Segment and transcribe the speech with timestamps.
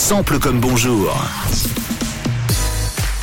[0.00, 1.14] Sample comme bonjour.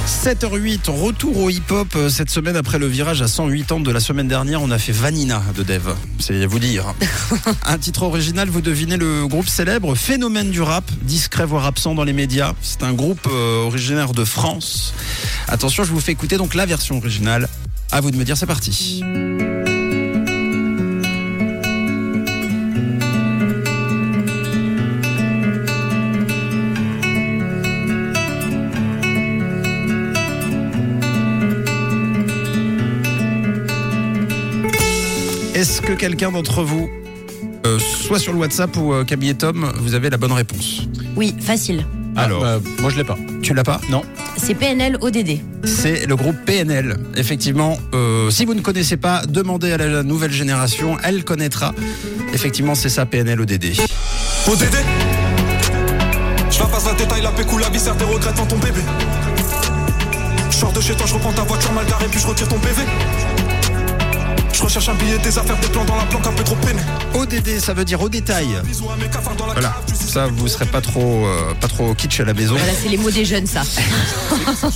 [0.06, 4.00] 7h08, retour au hip-hop euh, cette semaine après le virage à 108 ans de la
[4.00, 4.62] semaine dernière.
[4.62, 6.94] On a fait Vanina de Dev, c'est vous dire.
[7.66, 12.04] Un titre original, vous devinez le groupe célèbre, phénomène du rap, discret voire absent dans
[12.04, 12.54] les médias.
[12.62, 14.94] C'est un groupe euh, originaire de France.
[15.48, 17.50] Attention, je vous fais écouter donc la version originale.
[17.92, 19.04] À vous de me dire, c'est parti.
[35.58, 36.88] Est-ce que quelqu'un d'entre vous,
[37.66, 40.84] euh, soit sur le WhatsApp ou euh, Camille et Tom, vous avez la bonne réponse
[41.16, 41.84] Oui, facile.
[42.16, 43.18] Alors, bah, moi je l'ai pas.
[43.42, 44.04] tu l'as pas Non.
[44.38, 45.40] C'est PNL ODD.
[45.64, 46.98] C'est le groupe PNL.
[47.16, 51.74] Effectivement, euh, si vous ne connaissez pas, demandez à la nouvelle génération, elle connaîtra.
[52.36, 53.66] Effectivement, c'est ça PNL ODD.
[54.48, 54.76] ODD
[56.52, 58.82] Je la passe un détail, la pécou, la viscère, des regrets dans ton bébé
[60.52, 62.60] Je sors de chez toi, je reprends ta voiture mal garée, puis je retire ton
[62.60, 62.84] PV
[64.54, 66.80] Je recherche un billet, des affaires, des plans dans la planque, un peu trop peiné
[67.14, 68.48] ODD, ça veut dire au détail.
[68.66, 71.94] Bisous à mes cafards dans la Voilà, ça vous serez pas trop, euh, pas trop
[71.94, 72.56] kitsch à la maison.
[72.56, 73.62] Voilà, c'est les mots des jeunes, ça.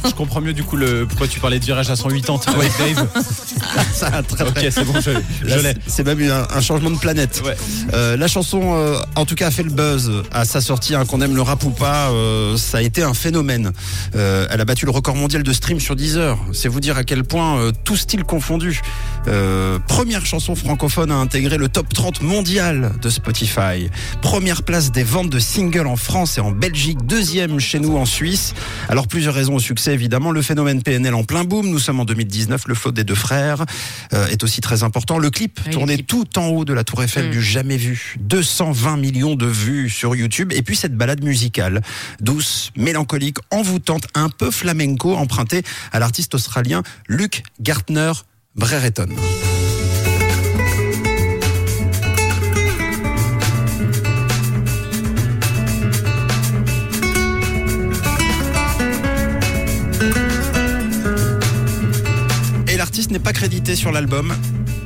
[0.05, 3.08] Je comprends mieux du coup le pourquoi tu parlais de virage à 180 avec Dave.
[3.94, 5.11] Ça a très, Ok, c'est bon, je,
[5.47, 5.73] je l'ai.
[5.88, 7.41] c'est même un, un changement de planète.
[7.45, 7.56] Ouais.
[7.94, 10.95] Euh, la chanson, euh, en tout cas, a fait le buzz à sa sortie.
[10.95, 13.72] hein, qu'on aime le rap ou pas, euh, ça a été un phénomène.
[14.16, 16.39] Euh, elle a battu le record mondial de stream sur 10 heures.
[16.53, 18.81] C'est vous dire à quel point, euh, tout style confondu,
[19.28, 23.90] euh, première chanson francophone à intégrer le top 30 mondial de Spotify.
[24.22, 27.00] Première place des ventes de singles en France et en Belgique.
[27.06, 28.53] Deuxième chez nous en Suisse.
[28.90, 30.31] Alors plusieurs raisons au succès évidemment.
[30.31, 31.70] Le phénomène PNL en plein boom.
[31.70, 32.64] Nous sommes en 2019.
[32.68, 33.66] Le flot des deux frères
[34.14, 35.18] euh, est aussi très important.
[35.18, 36.08] Le clip Oui, le tourné clip.
[36.08, 37.31] tout en haut de la Tour Eiffel Mm.
[37.31, 38.16] du jamais vu.
[38.22, 40.52] 220 millions de vues sur YouTube.
[40.56, 41.81] Et puis cette balade musicale,
[42.20, 48.12] douce, mélancolique, envoûtante, un peu flamenco, empruntée à l'artiste australien Luke Gartner
[48.56, 49.08] Brereton.
[63.09, 64.34] N'est pas crédité sur l'album.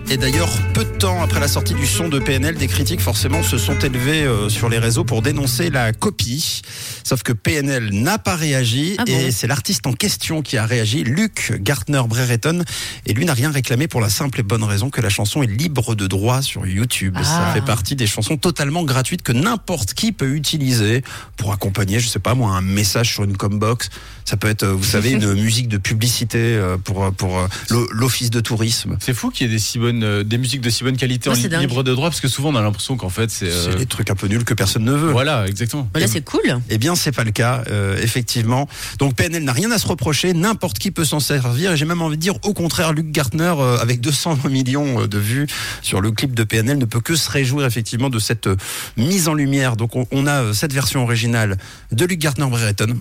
[0.07, 3.41] Et d'ailleurs, peu de temps après la sortie du son de PNL, des critiques forcément
[3.41, 6.61] se sont élevées euh, sur les réseaux pour dénoncer la copie.
[7.03, 10.66] Sauf que PNL n'a pas réagi Ah bon et c'est l'artiste en question qui a
[10.67, 12.63] réagi, Luc Gartner Brereton.
[13.07, 15.47] Et lui n'a rien réclamé pour la simple et bonne raison que la chanson est
[15.47, 17.17] libre de droit sur YouTube.
[17.23, 17.53] Ça Ah.
[17.53, 21.03] fait partie des chansons totalement gratuites que n'importe qui peut utiliser
[21.35, 23.89] pour accompagner, je sais pas moi, un message sur une combox.
[24.23, 28.29] Ça peut être, euh, vous savez, une musique de publicité euh, pour, pour l'o- l'office
[28.29, 28.97] de tourisme.
[29.01, 31.29] C'est fou qu'il y ait des si bonnes euh, des musiques de si bonne qualité
[31.29, 31.61] Ouais, en dingue.
[31.61, 33.85] libre de droit parce que souvent on a l'impression qu'en fait c'est euh, C'est des
[33.85, 35.11] trucs un peu nuls que personne ne veut.
[35.11, 35.88] voilà exactement.
[35.94, 36.41] Voilà, c'est cool.
[36.69, 38.67] Eh bien, c'est pas le cas, euh, effectivement.
[39.00, 40.34] Donc, PNL n'a rien à se reprocher.
[40.34, 41.72] N'importe qui peut s'en servir.
[41.72, 45.17] Et j'ai même envie de dire, au contraire, Luc Gartner, euh, avec 220 millions de
[45.17, 45.47] vues
[45.81, 48.50] sur le clip de PNL, ne peut que se réjouir effectivement de cette
[48.97, 49.75] mise en lumière.
[49.75, 51.57] Donc, on, on a cette version originale
[51.91, 52.95] de Luc Gartner Brereton.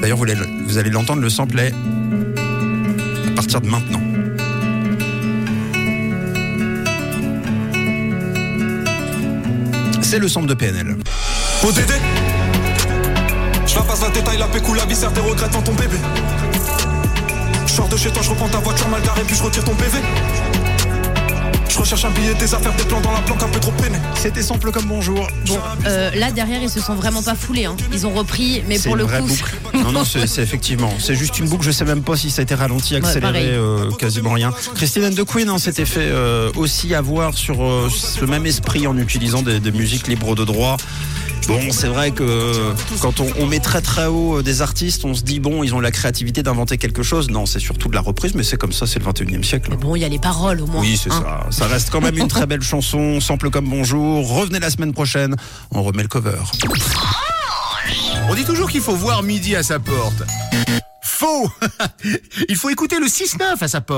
[0.00, 4.00] D'ailleurs, vous, allez- vous allez l'entendre, le sample est à partir de maintenant.
[10.18, 10.96] Le sample de PNL.
[11.62, 11.92] ODD
[13.66, 15.98] Je la passe un détail, la pécou, la viscère, des regrets dans ton bébé.
[17.66, 19.74] Je sors de chez toi, je reprends ta voiture mal garée, puis je retire ton
[19.74, 19.98] PV
[21.76, 23.98] Je recherche un billet, des affaires, des plans dans la planque, un peu trop peiné
[24.14, 25.28] C'était sample comme bonjour.
[25.46, 27.66] Bon, Euh, là, derrière, ils se sont vraiment pas foulés.
[27.66, 27.76] Hein.
[27.92, 29.26] Ils ont repris, mais pour le coup.
[29.26, 29.54] boucle.
[29.74, 30.90] Non, non, c'est c'est effectivement.
[30.98, 31.66] C'est juste une boucle.
[31.66, 34.52] Je sais même pas si ça a été ralenti, accéléré, euh, quasiment rien.
[34.74, 38.86] Christine and the Queen hein, s'était fait euh, aussi avoir sur euh, ce même esprit
[38.86, 40.78] en utilisant des, des musiques libres de droit.
[41.46, 45.04] Bon, c'est vrai que euh, quand on, on met très très haut euh, des artistes,
[45.04, 47.30] on se dit bon, ils ont la créativité d'inventer quelque chose.
[47.30, 49.70] Non, c'est surtout de la reprise, mais c'est comme ça, c'est le 21e siècle.
[49.70, 50.80] Mais bon, il y a les paroles au moins.
[50.80, 51.46] Oui, c'est hein.
[51.50, 51.50] ça.
[51.50, 54.28] Ça reste quand même une très belle chanson, sample comme bonjour.
[54.28, 55.36] Revenez la semaine prochaine,
[55.70, 56.38] on remet le cover.
[58.28, 60.24] On dit toujours qu'il faut voir midi à sa porte.
[61.00, 61.50] Faux
[62.48, 63.94] Il faut écouter le 6-9 à sa porte.